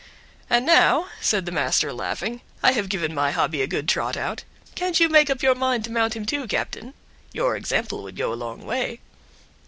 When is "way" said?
8.65-8.99